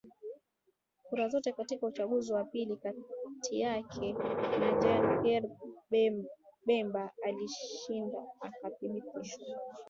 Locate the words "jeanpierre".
4.81-5.49